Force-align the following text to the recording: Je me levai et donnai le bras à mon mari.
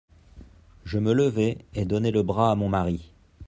Je 0.83 0.97
me 0.97 1.13
levai 1.13 1.59
et 1.75 1.85
donnai 1.85 2.09
le 2.09 2.23
bras 2.23 2.49
à 2.49 2.55
mon 2.55 2.69
mari. 2.69 3.11